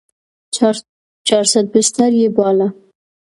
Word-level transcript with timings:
چارصد 1.27 1.65
بستر 1.73 2.11
يې 2.21 2.27
باله. 2.35 2.67